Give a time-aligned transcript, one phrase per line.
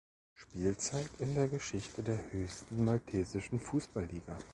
[0.33, 4.35] Spielzeit in der Geschichte der höchsten maltesischen Fußballliga.